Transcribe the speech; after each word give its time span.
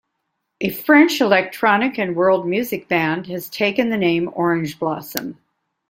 A 0.61 0.69
French 0.71 1.21
electronic 1.21 1.99
and 1.99 2.15
world 2.15 2.47
music 2.47 2.87
band 2.87 3.27
has 3.27 3.47
taken 3.47 3.91
the 3.91 3.97
name 3.97 4.31
Orange 4.33 4.79
Blossom. 4.79 5.37